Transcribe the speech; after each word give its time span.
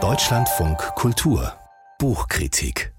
Deutschlandfunk 0.00 0.78
Kultur. 0.94 1.52
Buchkritik. 1.98 2.94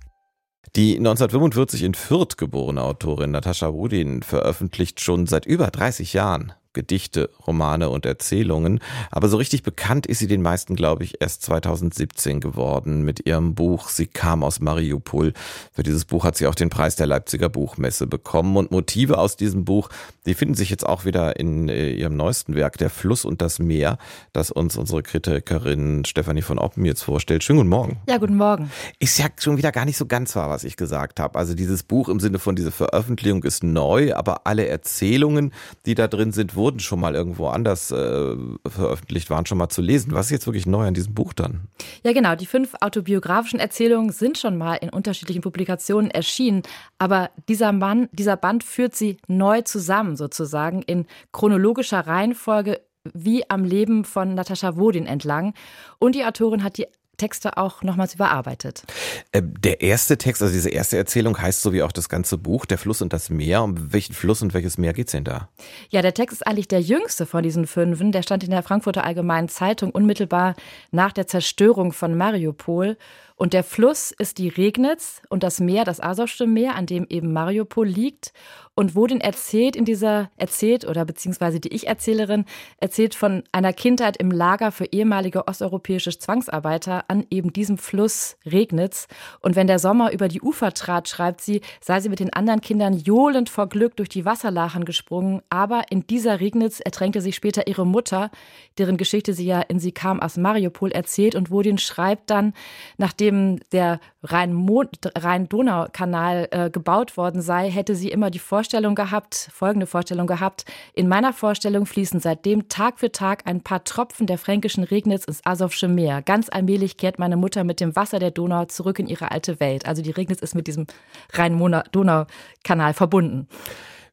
Die 0.75 0.97
1945 0.97 1.83
in 1.83 1.93
Fürth 1.93 2.35
geborene 2.35 2.81
Autorin 2.81 3.31
Natascha 3.31 3.67
Rudin 3.67 4.23
veröffentlicht 4.23 4.99
schon 4.99 5.25
seit 5.25 5.45
über 5.45 5.67
30 5.67 6.11
Jahren 6.11 6.51
Gedichte, 6.73 7.29
Romane 7.47 7.89
und 7.89 8.05
Erzählungen. 8.05 8.79
Aber 9.11 9.27
so 9.27 9.37
richtig 9.37 9.63
bekannt 9.63 10.05
ist 10.05 10.19
sie 10.19 10.27
den 10.27 10.41
meisten, 10.41 10.75
glaube 10.75 11.03
ich, 11.03 11.19
erst 11.19 11.41
2017 11.43 12.39
geworden 12.39 13.03
mit 13.03 13.25
ihrem 13.25 13.55
Buch 13.55 13.89
Sie 13.89 14.07
kam 14.07 14.43
aus 14.43 14.59
Mariupol. 14.59 15.33
Für 15.71 15.83
dieses 15.83 16.05
Buch 16.05 16.23
hat 16.23 16.37
sie 16.37 16.47
auch 16.47 16.55
den 16.55 16.69
Preis 16.69 16.95
der 16.95 17.07
Leipziger 17.07 17.49
Buchmesse 17.49 18.07
bekommen. 18.07 18.55
Und 18.55 18.71
Motive 18.71 19.17
aus 19.17 19.35
diesem 19.35 19.65
Buch, 19.65 19.89
die 20.25 20.33
finden 20.33 20.53
sich 20.53 20.69
jetzt 20.69 20.85
auch 20.85 21.05
wieder 21.05 21.39
in 21.39 21.69
äh, 21.69 21.91
ihrem 21.91 22.15
neuesten 22.15 22.55
Werk, 22.55 22.77
Der 22.77 22.89
Fluss 22.89 23.25
und 23.25 23.41
das 23.41 23.59
Meer, 23.59 23.97
das 24.31 24.51
uns 24.51 24.77
unsere 24.77 25.03
Kritikerin 25.03 26.05
Stefanie 26.05 26.41
von 26.41 26.59
Oppen 26.59 26.85
jetzt 26.85 27.01
vorstellt. 27.03 27.43
Schönen 27.43 27.59
guten 27.59 27.69
Morgen. 27.69 27.97
Ja, 28.07 28.17
guten 28.17 28.37
Morgen. 28.37 28.71
Ist 28.99 29.17
ja 29.17 29.25
schon 29.39 29.57
wieder 29.57 29.71
gar 29.71 29.85
nicht 29.85 29.97
so 29.97 30.05
ganz 30.05 30.35
wahr, 30.35 30.49
was 30.49 30.63
ich 30.63 30.77
gesagt 30.77 31.19
habe. 31.19 31.37
Also 31.37 31.55
dieses 31.55 31.83
Buch 31.83 32.09
im 32.09 32.19
Sinne 32.19 32.39
von 32.39 32.55
dieser 32.55 32.71
Veröffentlichung 32.71 33.43
ist 33.43 33.63
neu, 33.63 34.13
aber 34.13 34.45
alle 34.45 34.67
Erzählungen, 34.67 35.51
die 35.85 35.95
da 35.95 36.07
drin 36.07 36.31
sind, 36.31 36.55
wurden 36.59 36.79
schon 36.79 36.99
mal 36.99 37.15
irgendwo 37.15 37.47
anders 37.47 37.91
äh, 37.91 38.35
veröffentlicht, 38.67 39.29
waren 39.29 39.45
schon 39.45 39.57
mal 39.57 39.69
zu 39.69 39.81
lesen. 39.81 40.13
Was 40.13 40.27
ist 40.27 40.31
jetzt 40.31 40.45
wirklich 40.45 40.67
neu 40.67 40.85
an 40.85 40.93
diesem 40.93 41.13
Buch 41.15 41.33
dann? 41.33 41.61
Ja, 42.03 42.13
genau. 42.13 42.35
Die 42.35 42.45
fünf 42.45 42.75
autobiografischen 42.81 43.59
Erzählungen 43.59 44.11
sind 44.11 44.37
schon 44.37 44.57
mal 44.57 44.75
in 44.75 44.89
unterschiedlichen 44.89 45.41
Publikationen 45.41 46.11
erschienen. 46.11 46.61
Aber 46.99 47.31
dieser 47.47 47.71
Mann, 47.71 48.09
dieser 48.11 48.37
Band 48.37 48.63
führt 48.63 48.95
sie 48.95 49.17
neu 49.27 49.61
zusammen, 49.61 50.15
sozusagen, 50.15 50.81
in 50.83 51.07
chronologischer 51.31 52.05
Reihenfolge 52.05 52.81
wie 53.13 53.49
am 53.49 53.63
Leben 53.63 54.03
von 54.03 54.35
Natascha 54.35 54.77
Wodin 54.77 55.05
entlang. 55.05 55.53
Und 55.99 56.15
die 56.15 56.25
Autorin 56.25 56.63
hat 56.63 56.77
die 56.77 56.87
Texte 57.19 57.57
auch 57.57 57.83
nochmals 57.83 58.15
überarbeitet. 58.15 58.83
Äh, 59.31 59.43
der 59.43 59.81
erste 59.81 60.17
Text, 60.17 60.41
also 60.41 60.51
diese 60.51 60.71
erste 60.71 60.97
Erzählung 60.97 61.39
heißt 61.39 61.61
so 61.61 61.71
wie 61.71 61.83
auch 61.83 61.91
das 61.91 62.09
ganze 62.09 62.39
Buch, 62.39 62.65
Der 62.65 62.79
Fluss 62.79 63.03
und 63.03 63.13
das 63.13 63.29
Meer. 63.29 63.61
Um 63.61 63.93
welchen 63.93 64.13
Fluss 64.13 64.41
und 64.41 64.55
welches 64.55 64.79
Meer 64.79 64.93
geht 64.93 65.07
es 65.07 65.11
denn 65.11 65.23
da? 65.23 65.49
Ja, 65.89 66.01
der 66.01 66.15
Text 66.15 66.33
ist 66.33 66.47
eigentlich 66.47 66.67
der 66.67 66.81
jüngste 66.81 67.27
von 67.27 67.43
diesen 67.43 67.67
fünfen. 67.67 68.11
Der 68.11 68.23
stand 68.23 68.43
in 68.43 68.49
der 68.49 68.63
Frankfurter 68.63 69.03
Allgemeinen 69.03 69.49
Zeitung 69.49 69.91
unmittelbar 69.91 70.55
nach 70.89 71.11
der 71.11 71.27
Zerstörung 71.27 71.91
von 71.91 72.17
Mariupol. 72.17 72.97
Und 73.35 73.53
der 73.53 73.63
Fluss 73.63 74.11
ist 74.11 74.37
die 74.37 74.49
Regnitz 74.49 75.21
und 75.29 75.43
das 75.43 75.61
Meer, 75.61 75.85
das 75.85 76.01
Asowsche 76.01 76.45
Meer, 76.45 76.75
an 76.75 76.87
dem 76.87 77.05
eben 77.07 77.31
Mariupol 77.31 77.87
liegt. 77.87 78.33
Und 78.79 78.95
Wodin 78.95 79.19
erzählt 79.19 79.75
in 79.75 79.83
dieser, 79.83 80.31
erzählt 80.37 80.85
oder 80.85 81.03
beziehungsweise 81.03 81.59
die 81.59 81.73
Ich-Erzählerin 81.73 82.45
erzählt 82.77 83.13
von 83.13 83.43
einer 83.51 83.73
Kindheit 83.73 84.15
im 84.15 84.31
Lager 84.31 84.71
für 84.71 84.85
ehemalige 84.85 85.49
osteuropäische 85.49 86.17
Zwangsarbeiter 86.17 87.03
an 87.09 87.25
eben 87.29 87.51
diesem 87.51 87.77
Fluss 87.77 88.37
Regnitz. 88.45 89.09
Und 89.41 89.57
wenn 89.57 89.67
der 89.67 89.79
Sommer 89.79 90.13
über 90.13 90.29
die 90.29 90.39
Ufer 90.39 90.73
trat, 90.73 91.09
schreibt 91.09 91.41
sie, 91.41 91.59
sei 91.81 91.99
sie 91.99 92.07
mit 92.07 92.21
den 92.21 92.31
anderen 92.31 92.61
Kindern 92.61 92.93
johlend 92.93 93.49
vor 93.49 93.67
Glück 93.67 93.97
durch 93.97 94.07
die 94.07 94.23
Wasserlachen 94.23 94.85
gesprungen. 94.85 95.41
Aber 95.49 95.81
in 95.89 96.07
dieser 96.07 96.39
Regnitz 96.39 96.79
ertränkte 96.79 97.19
sich 97.19 97.35
später 97.35 97.67
ihre 97.67 97.85
Mutter, 97.85 98.31
deren 98.77 98.95
Geschichte 98.95 99.33
sie 99.33 99.45
ja 99.45 99.59
in 99.59 99.79
Sie 99.79 99.91
kam 99.91 100.21
aus 100.21 100.37
Mariupol 100.37 100.93
erzählt. 100.93 101.35
Und 101.35 101.51
Wodin 101.51 101.79
schreibt 101.79 102.29
dann, 102.29 102.53
nachdem 102.97 103.19
nachdem 103.19 103.59
der 103.73 103.99
Rhein-Donau-Kanal 104.23 106.47
äh, 106.51 106.69
gebaut 106.69 107.17
worden 107.17 107.41
sei, 107.41 107.69
hätte 107.69 107.95
sie 107.95 108.09
immer 108.09 108.29
die 108.29 108.39
Vorstellung 108.39 108.68
gehabt, 108.69 109.49
folgende 109.53 109.87
Vorstellung 109.87 110.27
gehabt, 110.27 110.65
in 110.93 111.07
meiner 111.07 111.33
Vorstellung 111.33 111.85
fließen 111.85 112.19
seitdem 112.19 112.69
Tag 112.69 112.99
für 112.99 113.11
Tag 113.11 113.43
ein 113.45 113.61
paar 113.61 113.83
Tropfen 113.83 114.27
der 114.27 114.37
fränkischen 114.37 114.83
Regnitz 114.83 115.25
ins 115.25 115.45
Asowsche 115.45 115.87
Meer. 115.87 116.21
Ganz 116.21 116.49
allmählich 116.49 116.97
kehrt 116.97 117.19
meine 117.19 117.35
Mutter 117.35 117.63
mit 117.63 117.79
dem 117.79 117.95
Wasser 117.95 118.19
der 118.19 118.31
Donau 118.31 118.65
zurück 118.65 118.99
in 118.99 119.07
ihre 119.07 119.31
alte 119.31 119.59
Welt. 119.59 119.87
Also 119.87 120.01
die 120.01 120.11
Regnitz 120.11 120.41
ist 120.41 120.55
mit 120.55 120.67
diesem 120.67 120.87
Rhein-Donau-Kanal 121.33 122.93
verbunden. 122.93 123.47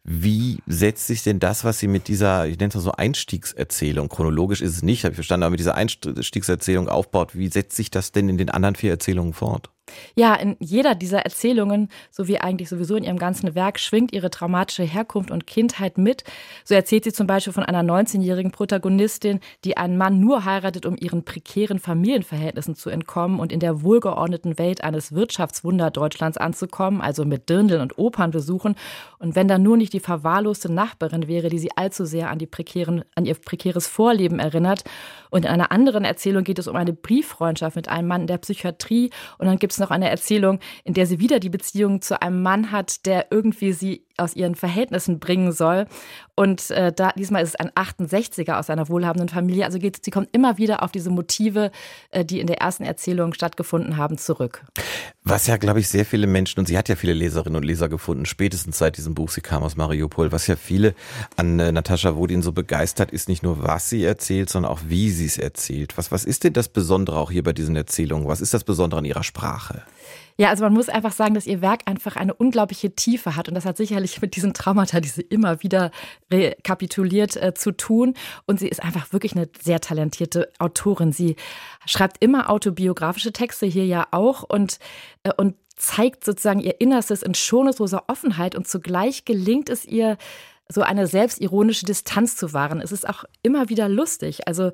Wie 0.08 0.58
setzt 0.66 1.08
sich 1.08 1.22
denn 1.24 1.40
das, 1.40 1.64
was 1.64 1.80
Sie 1.80 1.88
mit 1.88 2.06
dieser, 2.06 2.46
ich 2.46 2.58
nenne 2.58 2.68
es 2.68 2.76
mal 2.76 2.80
so 2.80 2.92
Einstiegserzählung, 2.92 4.08
chronologisch 4.08 4.62
ist 4.62 4.76
es 4.76 4.82
nicht, 4.82 5.04
habe 5.04 5.12
ich 5.12 5.16
verstanden, 5.16 5.42
aber 5.42 5.50
mit 5.50 5.60
dieser 5.60 5.74
Einstiegserzählung 5.74 6.88
aufbaut, 6.88 7.36
wie 7.36 7.48
setzt 7.48 7.76
sich 7.76 7.90
das 7.90 8.12
denn 8.12 8.28
in 8.28 8.38
den 8.38 8.48
anderen 8.48 8.76
vier 8.76 8.92
Erzählungen 8.92 9.32
fort? 9.32 9.70
Ja, 10.14 10.34
in 10.34 10.56
jeder 10.58 10.94
dieser 10.94 11.20
Erzählungen, 11.20 11.88
so 12.10 12.26
wie 12.26 12.40
eigentlich 12.40 12.68
sowieso 12.68 12.96
in 12.96 13.04
ihrem 13.04 13.18
ganzen 13.18 13.54
Werk, 13.54 13.78
schwingt 13.78 14.12
ihre 14.12 14.30
traumatische 14.30 14.82
Herkunft 14.82 15.30
und 15.30 15.46
Kindheit 15.46 15.96
mit. 15.96 16.24
So 16.64 16.74
erzählt 16.74 17.04
sie 17.04 17.12
zum 17.12 17.26
Beispiel 17.26 17.52
von 17.52 17.62
einer 17.62 17.82
19-jährigen 17.82 18.50
Protagonistin, 18.50 19.40
die 19.64 19.76
einen 19.76 19.96
Mann 19.96 20.18
nur 20.18 20.44
heiratet, 20.44 20.86
um 20.86 20.96
ihren 20.98 21.24
prekären 21.24 21.78
Familienverhältnissen 21.78 22.74
zu 22.74 22.90
entkommen 22.90 23.38
und 23.38 23.52
in 23.52 23.60
der 23.60 23.82
wohlgeordneten 23.82 24.58
Welt 24.58 24.82
eines 24.82 25.12
Wirtschaftswunder 25.12 25.90
Deutschlands 25.90 26.36
anzukommen, 26.36 27.00
also 27.00 27.24
mit 27.24 27.48
Dirndeln 27.48 27.80
und 27.80 27.98
Opern 27.98 28.32
besuchen. 28.32 28.74
Und 29.18 29.36
wenn 29.36 29.46
da 29.48 29.58
nur 29.58 29.76
nicht 29.76 29.92
die 29.92 30.00
verwahrloste 30.00 30.72
Nachbarin 30.72 31.28
wäre, 31.28 31.48
die 31.48 31.58
sie 31.58 31.76
allzu 31.76 32.04
sehr 32.04 32.30
an, 32.30 32.38
die 32.38 32.46
prekären, 32.46 33.04
an 33.14 33.24
ihr 33.24 33.34
prekäres 33.34 33.86
Vorleben 33.86 34.40
erinnert. 34.40 34.84
Und 35.30 35.44
in 35.44 35.50
einer 35.50 35.70
anderen 35.70 36.04
Erzählung 36.04 36.44
geht 36.44 36.58
es 36.58 36.66
um 36.66 36.76
eine 36.76 36.92
Brieffreundschaft 36.92 37.76
mit 37.76 37.88
einem 37.88 38.08
Mann 38.08 38.22
in 38.22 38.26
der 38.26 38.38
Psychiatrie. 38.38 39.10
Und 39.38 39.46
dann 39.46 39.58
gibt 39.58 39.75
es 39.76 39.80
noch 39.80 39.90
eine 39.90 40.10
Erzählung, 40.10 40.58
in 40.84 40.94
der 40.94 41.06
sie 41.06 41.20
wieder 41.20 41.40
die 41.40 41.50
Beziehung 41.50 42.00
zu 42.00 42.20
einem 42.20 42.42
Mann 42.42 42.70
hat, 42.70 43.06
der 43.06 43.26
irgendwie 43.30 43.72
sie 43.72 44.05
aus 44.18 44.34
ihren 44.34 44.54
Verhältnissen 44.54 45.18
bringen 45.18 45.52
soll. 45.52 45.86
Und 46.34 46.70
äh, 46.70 46.92
da, 46.92 47.12
diesmal 47.12 47.42
ist 47.42 47.50
es 47.50 47.56
ein 47.56 47.70
68er 47.70 48.58
aus 48.58 48.70
einer 48.70 48.88
wohlhabenden 48.88 49.28
Familie. 49.28 49.64
Also 49.64 49.78
geht, 49.78 50.04
sie 50.04 50.10
kommt 50.10 50.28
immer 50.32 50.58
wieder 50.58 50.82
auf 50.82 50.92
diese 50.92 51.10
Motive, 51.10 51.70
äh, 52.10 52.24
die 52.24 52.40
in 52.40 52.46
der 52.46 52.58
ersten 52.60 52.84
Erzählung 52.84 53.32
stattgefunden 53.32 53.96
haben, 53.96 54.18
zurück. 54.18 54.64
Was 55.24 55.46
ja, 55.46 55.56
glaube 55.56 55.80
ich, 55.80 55.88
sehr 55.88 56.04
viele 56.04 56.26
Menschen, 56.26 56.60
und 56.60 56.66
sie 56.66 56.76
hat 56.76 56.88
ja 56.88 56.96
viele 56.96 57.14
Leserinnen 57.14 57.56
und 57.56 57.64
Leser 57.64 57.88
gefunden, 57.88 58.26
spätestens 58.26 58.78
seit 58.78 58.96
diesem 58.96 59.14
Buch, 59.14 59.30
sie 59.30 59.40
kam 59.40 59.62
aus 59.62 59.76
Mariupol, 59.76 60.30
was 60.30 60.46
ja 60.46 60.56
viele 60.56 60.94
an 61.36 61.58
äh, 61.58 61.72
Natascha 61.72 62.16
Wodin 62.16 62.42
so 62.42 62.52
begeistert, 62.52 63.10
ist 63.10 63.28
nicht 63.28 63.42
nur, 63.42 63.62
was 63.62 63.88
sie 63.88 64.04
erzählt, 64.04 64.50
sondern 64.50 64.72
auch, 64.72 64.80
wie 64.86 65.10
sie 65.10 65.26
es 65.26 65.38
erzählt. 65.38 65.96
Was, 65.96 66.12
was 66.12 66.24
ist 66.24 66.44
denn 66.44 66.52
das 66.52 66.68
Besondere 66.68 67.18
auch 67.18 67.30
hier 67.30 67.42
bei 67.42 67.52
diesen 67.52 67.76
Erzählungen? 67.76 68.28
Was 68.28 68.40
ist 68.40 68.54
das 68.54 68.64
Besondere 68.64 68.98
an 68.98 69.04
ihrer 69.04 69.24
Sprache? 69.24 69.82
Ja, 70.38 70.50
also 70.50 70.64
man 70.64 70.74
muss 70.74 70.88
einfach 70.88 71.12
sagen, 71.12 71.34
dass 71.34 71.46
ihr 71.46 71.62
Werk 71.62 71.82
einfach 71.86 72.16
eine 72.16 72.34
unglaubliche 72.34 72.94
Tiefe 72.94 73.36
hat. 73.36 73.48
Und 73.48 73.54
das 73.54 73.64
hat 73.64 73.76
sicherlich 73.76 74.20
mit 74.20 74.36
diesen 74.36 74.52
Traumata, 74.52 75.00
die 75.00 75.08
sie 75.08 75.22
immer 75.22 75.62
wieder 75.62 75.90
rekapituliert, 76.30 77.36
äh, 77.36 77.54
zu 77.54 77.72
tun. 77.72 78.14
Und 78.46 78.58
sie 78.58 78.68
ist 78.68 78.82
einfach 78.82 79.12
wirklich 79.12 79.34
eine 79.34 79.48
sehr 79.60 79.80
talentierte 79.80 80.52
Autorin. 80.58 81.12
Sie 81.12 81.36
schreibt 81.86 82.22
immer 82.22 82.50
autobiografische 82.50 83.32
Texte, 83.32 83.66
hier 83.66 83.86
ja 83.86 84.08
auch. 84.10 84.42
Und, 84.42 84.78
äh, 85.22 85.32
und 85.36 85.54
zeigt 85.76 86.24
sozusagen 86.24 86.60
ihr 86.60 86.80
Innerstes 86.80 87.22
in 87.22 87.34
schonungsloser 87.34 88.04
Offenheit. 88.08 88.54
Und 88.54 88.68
zugleich 88.68 89.24
gelingt 89.24 89.70
es 89.70 89.84
ihr, 89.84 90.18
so 90.68 90.82
eine 90.82 91.06
selbstironische 91.06 91.86
Distanz 91.86 92.36
zu 92.36 92.52
wahren. 92.52 92.80
Es 92.80 92.92
ist 92.92 93.08
auch 93.08 93.24
immer 93.42 93.68
wieder 93.68 93.88
lustig. 93.88 94.48
Also 94.48 94.72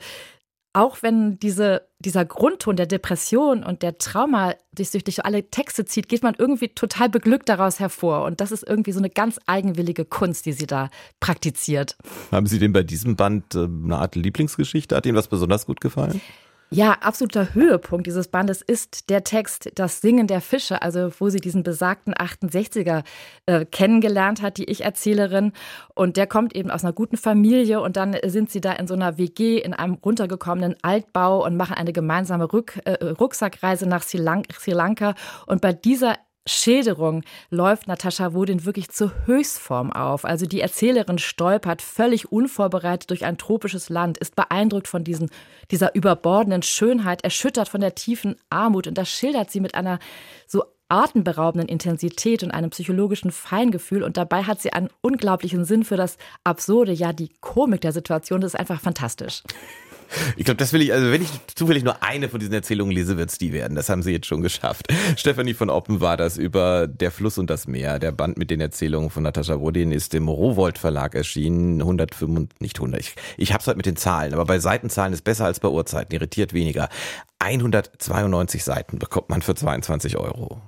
auch 0.73 1.03
wenn 1.03 1.39
diese, 1.39 1.83
dieser 1.99 2.25
Grundton 2.25 2.77
der 2.77 2.87
Depression 2.87 3.63
und 3.63 3.83
der 3.83 3.99
Trauma 3.99 4.55
sich 4.77 5.05
durch 5.05 5.25
alle 5.25 5.51
Texte 5.51 5.85
zieht, 5.85 6.09
geht 6.09 6.23
man 6.23 6.35
irgendwie 6.39 6.69
total 6.69 7.11
beglückt 7.11 7.49
daraus 7.49 7.79
hervor. 7.79 8.25
Und 8.25 8.41
das 8.41 8.53
ist 8.53 8.67
irgendwie 8.67 8.93
so 8.93 8.99
eine 8.99 9.11
ganz 9.11 9.39
eigenwillige 9.47 10.05
Kunst, 10.05 10.47
die 10.47 10.53
sie 10.53 10.67
da 10.67 10.89
praktiziert. 11.21 11.97
Haben 12.31 12.47
Sie 12.47 12.59
denn 12.59 12.73
bei 12.73 12.83
diesem 12.83 13.17
Band 13.17 13.55
äh, 13.55 13.65
eine 13.65 13.99
Art 13.99 14.17
Lieblingsgeschichte? 14.17 14.97
Hat 14.97 15.05
Ihnen 15.05 15.17
was 15.17 15.29
besonders 15.29 15.67
gut 15.67 15.81
gefallen? 15.81 16.21
Ja, 16.75 16.93
absoluter 17.03 17.53
Höhepunkt 17.53 18.07
dieses 18.07 18.29
Bandes 18.29 18.63
ist 18.63 19.11
der 19.11 19.25
Text 19.25 19.71
Das 19.75 20.01
Singen 20.01 20.27
der 20.27 20.41
Fische, 20.41 20.81
also 20.81 21.11
wo 21.19 21.29
sie 21.29 21.39
diesen 21.39 21.63
besagten 21.63 22.15
68er 22.15 23.05
äh, 23.45 23.67
kennengelernt 23.67 24.41
hat, 24.41 24.57
die 24.57 24.65
Ich-Erzählerin. 24.65 25.53
Und 25.95 26.17
der 26.17 26.27
kommt 26.27 26.57
eben 26.57 26.71
aus 26.71 26.83
einer 26.83 26.95
guten 26.95 27.19
Familie 27.19 27.83
und 27.83 27.99
dann 27.99 28.17
sind 28.25 28.51
sie 28.51 28.63
da 28.63 28.73
in 28.73 28.87
so 28.87 28.95
einer 28.95 29.19
WG 29.19 29.59
in 29.59 29.75
einem 29.75 29.99
runtergekommenen 30.03 30.77
Altbau 30.81 31.45
und 31.45 31.59
machen 31.59 31.77
eine 31.77 31.93
gemeinsame 31.93 32.51
Rück, 32.51 32.81
äh, 32.87 33.05
Rucksackreise 33.05 33.87
nach 33.87 34.03
Sri 34.03 34.17
Lanka. 34.17 35.15
Und 35.47 35.61
bei 35.61 35.75
dieser 35.75 36.17
Schilderung 36.47 37.23
läuft 37.51 37.87
Natascha 37.87 38.35
Wodin 38.35 38.65
wirklich 38.65 38.91
zur 38.91 39.13
Höchstform 39.27 39.93
auf. 39.93 40.25
Also 40.25 40.47
die 40.47 40.61
Erzählerin 40.61 41.19
stolpert 41.19 41.83
völlig 41.83 42.33
unvorbereitet 42.33 43.11
durch 43.11 43.25
ein 43.25 43.39
tropisches 43.39 43.89
Land, 43.89 44.19
ist 44.19 44.35
beeindruckt 44.35 44.89
von 44.89 45.05
diesen, 45.05 45.31
dieser 45.71 45.95
überbordenden 45.95 46.63
Schönheit, 46.63 47.23
erschüttert 47.23 47.69
von 47.69 47.81
der 47.81 47.95
tiefen 47.95 48.37
Armut 48.51 48.89
und 48.89 48.99
das 48.99 49.09
schildert 49.09 49.51
sie 49.51 49.61
mit 49.61 49.75
einer 49.77 50.01
so 50.47 50.65
atemberaubenden 50.89 51.69
Intensität 51.69 52.43
und 52.43 52.51
einem 52.51 52.71
psychologischen 52.71 53.31
Feingefühl 53.31 54.03
und 54.03 54.17
dabei 54.17 54.43
hat 54.43 54.61
sie 54.61 54.73
einen 54.73 54.91
unglaublichen 55.01 55.65
Sinn 55.65 55.85
für 55.85 55.97
das 55.97 56.19
Absurde, 56.45 56.93
ja 56.93 57.13
die 57.13 57.31
Komik 57.41 57.81
der 57.81 57.93
Situation, 57.93 58.43
das 58.43 58.53
ist 58.55 58.61
einfach 58.61 58.81
fantastisch. 58.81 59.43
Ich 60.37 60.45
glaube, 60.45 60.59
das 60.59 60.73
will 60.73 60.83
ich, 60.83 60.93
also 60.93 61.11
wenn 61.11 61.23
ich 61.23 61.31
zufällig 61.55 61.85
nur 61.85 62.03
eine 62.03 62.29
von 62.29 62.41
diesen 62.41 62.55
Erzählungen 62.55 62.93
lese, 62.93 63.17
wird 63.17 63.31
es 63.31 63.39
die 63.39 63.53
werden. 63.53 63.75
Das 63.75 63.89
haben 63.89 64.03
sie 64.03 64.13
jetzt 64.13 64.27
schon 64.27 64.43
geschafft. 64.43 64.87
Stefanie 65.17 65.55
von 65.55 65.71
Oppen 65.71 66.01
war 66.01 66.17
das 66.17 66.37
über 66.37 66.87
Der 66.87 67.11
Fluss 67.11 67.39
und 67.39 67.51
das 67.51 67.67
Meer. 67.67 67.99
Der 67.99 68.13
Band 68.13 68.39
mit 68.39 68.51
den 68.51 68.61
Erzählungen 68.61 69.11
von 69.11 69.23
Natascha 69.23 69.61
Wodin 69.61 69.93
ist 69.93 70.15
im 70.15 70.29
Rowold 70.29 70.79
Verlag 70.79 71.15
erschienen. 71.15 71.81
105, 71.81 72.49
nicht 72.61 72.79
100. 72.79 73.01
Ich, 73.01 73.15
ich 73.37 73.53
hab's 73.53 73.67
halt 73.67 73.77
mit 73.77 73.87
den 73.87 73.97
Zahlen, 73.97 74.35
aber 74.35 74.45
bei 74.45 74.59
Seitenzahlen 74.59 75.13
ist 75.13 75.23
besser 75.23 75.45
als 75.45 75.61
bei 75.61 75.69
Uhrzeiten. 75.69 76.15
Irritiert 76.15 76.53
weniger. 76.53 76.89
192 77.39 78.63
Seiten 78.63 78.99
bekommt 78.99 79.29
man 79.29 79.43
für 79.43 79.55
22 79.55 80.17
Euro. 80.17 80.61